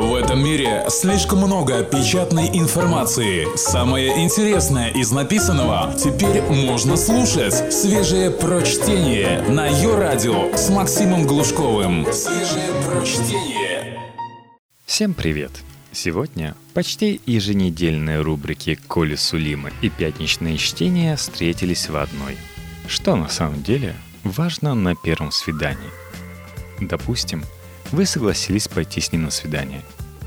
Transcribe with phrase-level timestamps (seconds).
[0.00, 3.46] В этом мире слишком много печатной информации.
[3.54, 7.70] Самое интересное из написанного теперь можно слушать.
[7.70, 12.10] Свежее прочтение на ее радио с Максимом Глушковым.
[12.14, 14.00] Свежее прочтение.
[14.86, 15.52] Всем привет!
[15.92, 22.38] Сегодня почти еженедельные рубрики Коли Сулима и пятничные чтения встретились в одной.
[22.88, 23.94] Что на самом деле
[24.24, 25.90] важно на первом свидании?
[26.80, 27.44] Допустим,
[27.92, 29.82] вы согласились пойти с ним на свидание.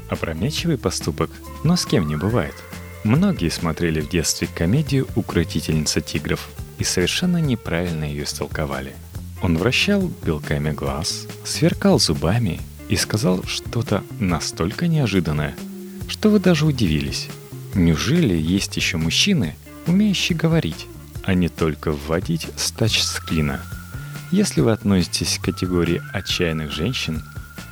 [0.10, 1.30] Опрометчивый поступок,
[1.64, 2.56] но с кем не бывает.
[3.04, 8.94] Многие смотрели в детстве комедию «Укротительница тигров» и совершенно неправильно ее истолковали.
[9.42, 15.56] Он вращал белками глаз, сверкал зубами и сказал что-то настолько неожиданное,
[16.08, 17.28] что вы даже удивились.
[17.74, 19.56] Неужели есть еще мужчины,
[19.88, 20.88] умеющие говорить,
[21.24, 23.60] а не только вводить с тачскрина?
[24.32, 27.24] Если вы относитесь к категории отчаянных женщин,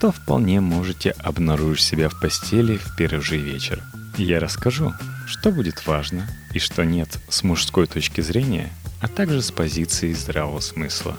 [0.02, 3.84] то вполне можете обнаружить себя в постели в первый же вечер.
[4.18, 4.94] Я расскажу,
[5.28, 10.60] что будет важно и что нет с мужской точки зрения, а также с позиции здравого
[10.60, 11.16] смысла.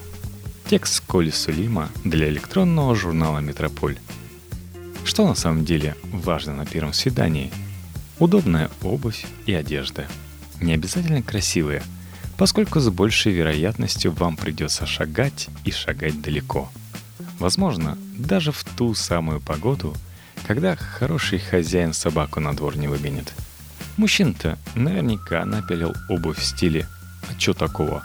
[0.69, 3.99] Текст Коли Сулима для электронного журнала «Метрополь».
[5.05, 7.53] Что на самом деле важно на первом свидании?
[8.19, 10.09] Удобная обувь и одежда.
[10.61, 11.85] Не обязательно красивые,
[12.37, 16.69] поскольку с большей вероятностью вам придется шагать и шагать далеко–
[17.43, 19.97] Возможно, даже в ту самую погоду,
[20.47, 23.33] когда хороший хозяин собаку на двор не выгонит.
[23.97, 26.87] Мужчина-то наверняка напялил обувь в стиле
[27.29, 28.05] «А чё такого?»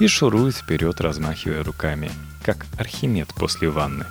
[0.00, 2.10] и шурует вперед, размахивая руками,
[2.42, 4.04] как Архимед после ванны.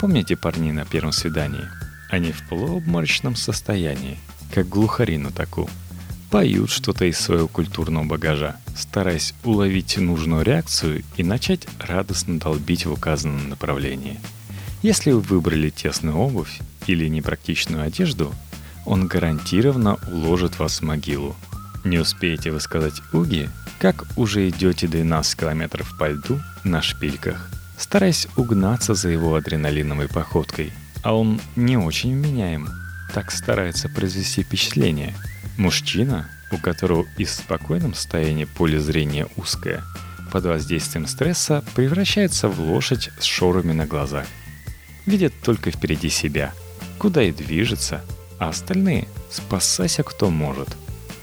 [0.00, 1.68] Помните парней на первом свидании?
[2.10, 4.18] Они в полуобморочном состоянии,
[4.52, 5.70] как глухари на таку–
[6.30, 12.92] поют что-то из своего культурного багажа, стараясь уловить нужную реакцию и начать радостно долбить в
[12.92, 14.20] указанном направлении.
[14.82, 18.34] Если вы выбрали тесную обувь или непрактичную одежду,
[18.84, 21.34] он гарантированно уложит вас в могилу.
[21.84, 28.26] Не успеете вы сказать «уги», как уже идете 12 километров по льду на шпильках, стараясь
[28.36, 30.72] угнаться за его адреналиновой походкой.
[31.02, 32.68] А он не очень вменяем,
[33.14, 35.14] так старается произвести впечатление–
[35.56, 39.82] Мужчина, у которого и в спокойном состоянии поле зрения узкое,
[40.30, 44.26] под воздействием стресса превращается в лошадь с шорами на глазах.
[45.06, 46.52] Видит только впереди себя,
[46.98, 48.04] куда и движется,
[48.38, 50.68] а остальные спасайся кто может.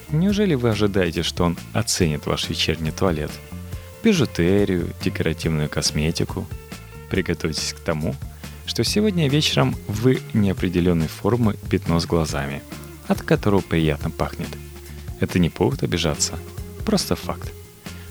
[0.10, 3.32] Неужели вы ожидаете, что он оценит ваш вечерний туалет?
[4.04, 6.48] Бижутерию, декоративную косметику?
[7.12, 8.16] Приготовьтесь к тому,
[8.66, 12.64] что сегодня вечером вы неопределенной формы пятно с глазами–
[13.08, 14.50] от которого приятно пахнет.
[15.20, 16.38] Это не повод обижаться,
[16.86, 17.52] просто факт.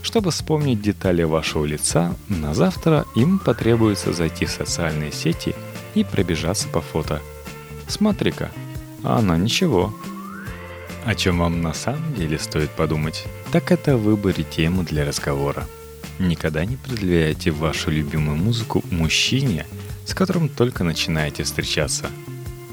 [0.02, 5.54] Чтобы вспомнить детали вашего лица, на завтра им потребуется зайти в социальные сети
[5.94, 7.20] и пробежаться по фото.
[7.86, 8.50] Смотри-ка,
[9.04, 9.94] а оно ничего.
[11.04, 15.66] О чем вам на самом деле стоит подумать, так это выборе темы для разговора.
[16.18, 19.66] Никогда не предъявляйте вашу любимую музыку мужчине,
[20.04, 22.10] с которым только начинаете встречаться.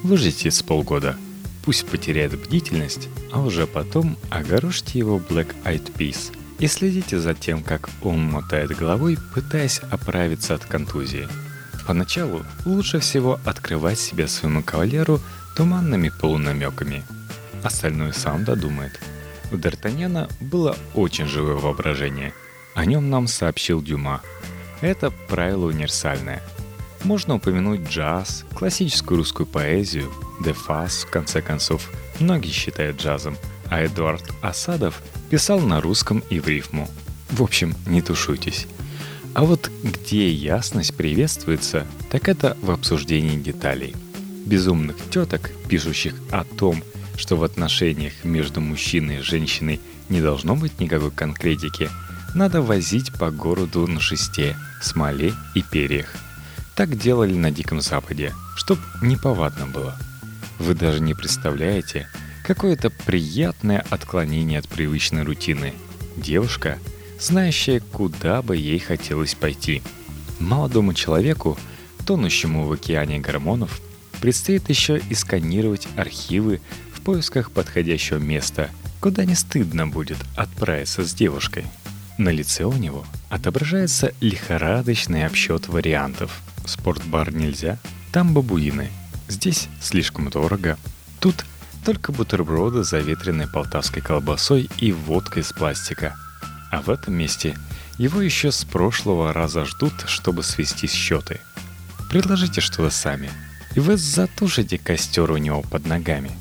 [0.04, 1.18] Выждите с полгода–
[1.70, 7.62] Пусть потеряет бдительность, а уже потом огорошьте его Black Eyed Peas и следите за тем,
[7.62, 11.28] как он мотает головой, пытаясь оправиться от контузии.
[11.86, 15.22] Поначалу лучше всего открывать себя своему кавалеру
[15.56, 17.04] туманными полунамеками.
[17.62, 19.00] Остальное сам додумает.
[19.52, 22.34] У Д'Артаньяна было очень живое воображение.
[22.74, 24.24] О нем нам сообщил Дюма.
[24.82, 26.42] Это правило универсальное–
[27.04, 30.12] можно упомянуть джаз, классическую русскую поэзию,
[30.44, 31.90] дефас, в конце концов,
[32.20, 33.38] многие считают джазом,
[33.70, 36.90] а Эдуард Асадов писал на русском и в рифму.
[37.30, 38.68] В общем, не тушуйтесь.
[39.34, 43.96] А вот где ясность приветствуется, так это в обсуждении деталей.
[44.46, 46.84] Безумных теток, пишущих о том,
[47.16, 49.80] что в отношениях между мужчиной и женщиной
[50.10, 51.90] не должно быть никакой конкретики,
[52.34, 56.16] надо возить по городу на шесте, смоле и перьях–
[56.80, 59.98] так делали на Диком Западе, чтоб неповадно было.
[60.60, 62.08] Вы даже не представляете,
[62.46, 65.74] какое это приятное отклонение от привычной рутины.
[66.16, 66.80] Девушка,
[67.20, 69.82] знающая, куда бы ей хотелось пойти.
[70.40, 71.60] Молодому человеку,
[72.06, 73.82] тонущему в океане гормонов,
[74.22, 76.62] предстоит еще и сканировать архивы
[76.94, 78.70] в поисках подходящего места,
[79.02, 81.66] куда не стыдно будет отправиться с девушкой.
[82.18, 87.78] На лице у него отображается лихорадочный обсчет вариантов– спортбар нельзя,
[88.12, 88.90] там бабуины.
[89.28, 90.78] Здесь слишком дорого.
[91.20, 91.46] Тут
[91.86, 96.16] только бутерброды с заветренной полтавской колбасой и водкой из пластика.
[96.72, 97.56] А в этом месте
[97.98, 101.40] его еще с прошлого раза ждут, чтобы свести счеты.
[102.10, 103.30] Предложите что-то сами.
[103.76, 106.32] и вы затушите костер у него под ногами.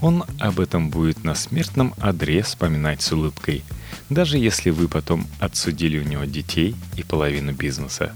[0.00, 3.64] Он об этом будет на смертном одре вспоминать с улыбкой,
[4.10, 8.12] даже если вы потом отсудили у него детей и половину бизнеса.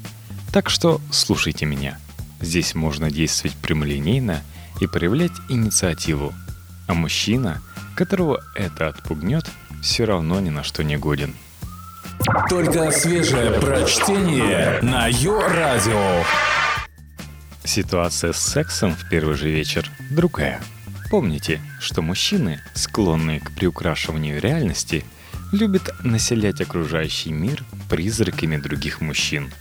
[0.57, 1.99] Так что слушайте меня.
[2.41, 4.43] Здесь можно действовать прямолинейно
[4.81, 6.33] и проявлять инициативу.
[6.87, 7.61] А мужчина,
[7.95, 9.45] которого это отпугнет,
[9.83, 11.35] все равно ни на что не годен.
[12.49, 16.25] Только свежее прочтение на Йо-Радио.
[17.63, 20.63] Ситуация с сексом в первый же вечер другая.
[21.11, 25.05] Помните, что мужчины, склонные к приукрашиванию реальности,
[25.53, 29.53] любят населять окружающий мир призраками других мужчин.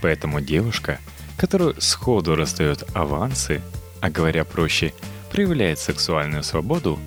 [0.00, 0.98] Поэтому девушка,
[1.36, 3.60] которую сходу раздает авансы,
[4.00, 4.92] а говоря проще,
[5.30, 6.98] проявляет сексуальную свободу,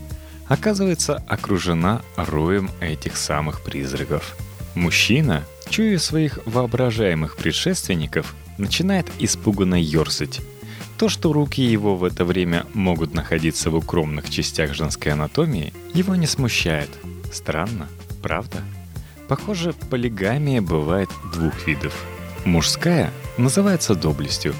[0.48, 4.36] оказывается окружена роем этих самых призраков.
[4.76, 10.42] Мужчина, чуя своих воображаемых предшественников, начинает испуганно ерзать.
[10.98, 16.16] То, что руки его в это время могут находиться в укромных частях женской анатомии, его
[16.16, 16.90] не смущает.
[17.32, 17.88] Странно,
[18.22, 18.62] правда?
[19.28, 21.94] Похоже, полигамия бывает двух видов.
[22.46, 24.54] Мужская называется доблестью,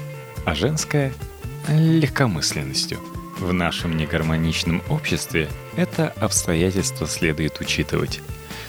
[0.44, 1.12] а женская–
[1.68, 2.98] легкомысленностью.
[3.38, 8.20] В нашем негармоничном обществе это обстоятельство следует учитывать.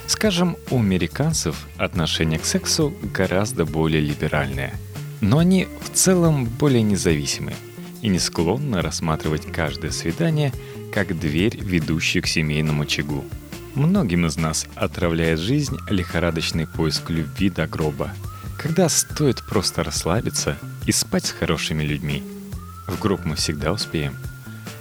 [0.07, 4.73] Скажем, у американцев отношение к сексу гораздо более либеральное–
[5.21, 7.53] но они в целом более независимы
[8.01, 10.53] и не склонны рассматривать каждое свидание
[10.94, 13.25] как дверь, ведущую к семейному очагу.
[13.73, 18.13] Многим из нас отравляет жизнь лихорадочный поиск любви до гроба,
[18.65, 20.57] когда стоит просто расслабиться
[20.88, 22.23] и спать с хорошими людьми.
[22.88, 24.17] В гроб мы всегда успеем.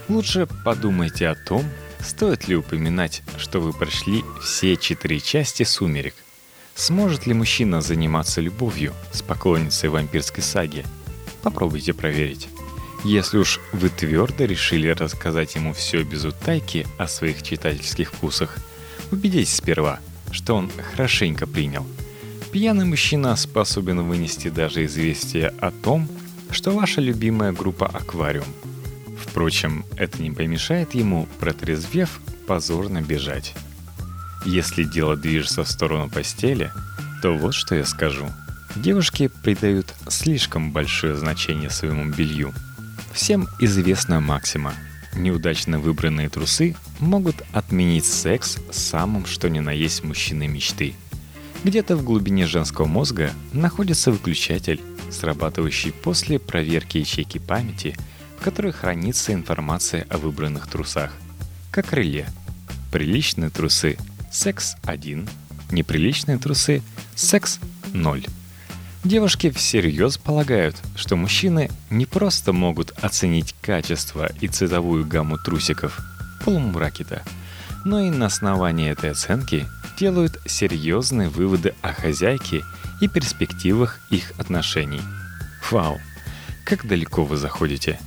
[0.08, 1.62] Лучше подумайте о том,
[2.00, 6.14] стоит ли упоминать, что вы прошли все четыре части «Сумерек»,
[6.74, 10.84] Сможет ли мужчина заниматься любовью с поклонницей вампирской саги?
[11.42, 12.48] Попробуйте проверить.
[13.04, 18.56] Если уж вы твердо решили рассказать ему все без утайки о своих читательских вкусах,
[19.12, 20.00] убедитесь сперва,
[20.32, 21.86] что он хорошенько принял.
[22.54, 26.08] Пьяный мужчина способен вынести даже известие о том,
[26.52, 28.46] что ваша любимая группа «Аквариум».
[29.20, 33.56] Впрочем, это не помешает ему, протрезвев, позорно бежать.
[34.46, 36.70] Если дело движется в сторону постели,
[37.22, 38.28] то вот что я скажу.
[38.76, 42.54] Девушки придают слишком большое значение своему белью.
[43.12, 44.74] Всем известна максима.
[45.16, 50.94] Неудачно выбранные трусы могут отменить секс самым что ни на есть мужчины мечты.
[51.64, 57.96] Где-то в глубине женского мозга находится выключатель, срабатывающий после проверки ячейки памяти,
[58.38, 61.12] в которой хранится информация о выбранных трусах.
[61.70, 62.26] Как реле.
[62.92, 63.96] Приличные трусы–
[64.30, 65.26] секс 1,
[65.70, 66.82] неприличные трусы,
[67.14, 67.58] секс
[67.94, 68.26] 0.
[69.02, 75.98] Девушки всерьез полагают, что мужчины не просто могут оценить качество и цветовую гамму трусиков
[76.44, 77.22] полумракета,
[77.84, 79.66] но и на основании этой оценки
[80.04, 82.62] делают серьезные выводы о хозяйке
[83.00, 85.00] и перспективах их отношений.
[85.70, 85.98] Вау,
[86.66, 87.98] как далеко вы заходите.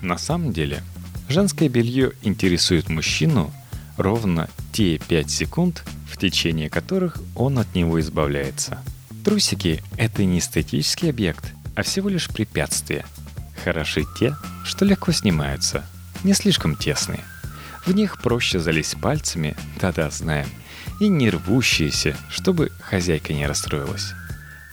[0.00, 0.80] На самом деле,
[1.28, 3.52] женское белье интересует мужчину
[3.96, 8.78] ровно те 5 секунд, в течение которых он от него избавляется.
[9.24, 13.04] Трусики— это не эстетический объект, а всего лишь препятствие.
[13.64, 15.84] Хороши те, что легко снимаются,
[16.22, 17.24] не слишком тесные.
[17.84, 20.46] В них проще залезть пальцами, да-да, знаем,
[21.00, 24.12] и не рвущиеся, чтобы хозяйка не расстроилась.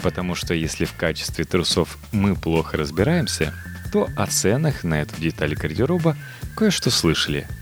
[0.01, 3.53] Потому что если в качестве трусов мы плохо разбираемся,
[3.91, 6.15] то о ценах на эту деталь гардероба
[6.55, 7.47] кое-что слышали–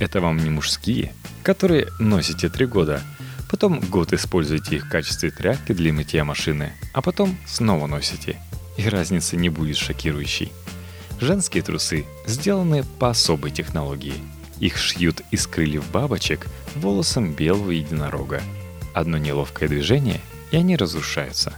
[0.00, 3.02] это вам не мужские, которые носите три года,
[3.50, 8.40] потом год используете их в качестве тряпки для мытья машины, а потом снова носите.
[8.78, 10.52] И разница не будет шокирующей.
[11.20, 14.14] Женские трусы сделаны по особой технологии.
[14.60, 18.42] Их шьют из крыльев бабочек волосом белого единорога.
[18.94, 20.20] Одно неловкое движение,
[20.52, 21.54] и они разрушаются.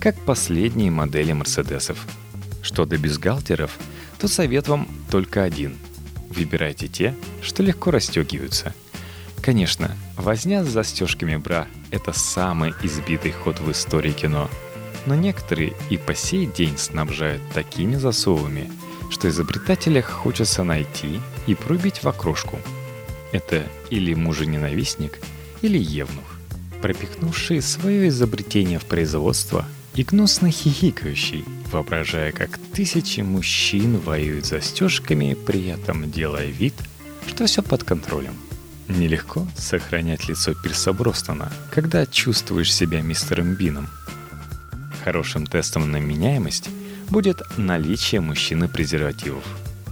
[0.00, 2.06] Как последние модели Мерседесов.
[2.62, 3.76] Что до бюстгальтеров,
[4.18, 5.76] то совет вам только один–
[6.30, 8.72] Выбирайте те, что легко расстегиваются.
[9.42, 14.48] Конечно, возня с застежками бра– это самый избитый ход в истории кино.
[15.06, 18.70] Но некоторые и по сей день снабжают такими засовами,
[19.10, 22.58] что изобретателя хочется найти и пробить в окрошку.
[23.32, 25.18] Это или мужененавистник,
[25.62, 26.24] или евнух,
[26.80, 35.68] пропихнувший свое изобретение в производство и гнусно хихикающий– воображая, как тысячи мужчин воюют застежками, при
[35.68, 36.74] этом делая вид,
[37.26, 38.34] что все под контролем.
[38.88, 43.88] Нелегко сохранять лицо Пирса Бростона, когда чувствуешь себя мистером Бином.
[45.04, 46.68] Хорошим тестом на меняемость
[47.10, 49.44] будет наличие мужчины презервативов.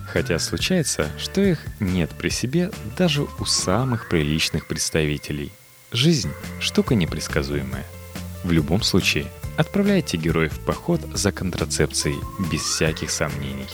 [0.06, 5.52] Хотя случается, что их нет при себе даже у самых приличных представителей.
[5.92, 7.84] Жизнь– штука непредсказуемая.
[8.44, 12.18] В любом случае, отправляйте героев в поход за контрацепцией
[12.50, 13.66] без всяких сомнений.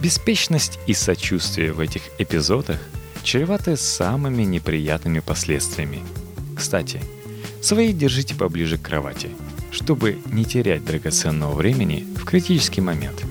[0.00, 2.78] Беспечность и сочувствие в этих эпизодах
[3.22, 6.04] чреваты самыми неприятными последствиями.
[6.54, 7.00] Кстати,
[7.60, 9.30] свои держите поближе к кровати,
[9.76, 13.26] чтобы не терять драгоценного времени в критический момент.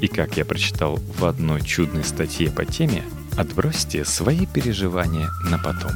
[0.00, 3.04] И как я прочитал в одной чудной статье по теме,
[3.36, 5.92] отбросьте свои переживания на потом.